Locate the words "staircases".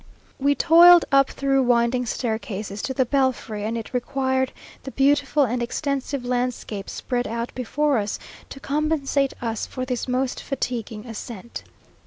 2.07-2.81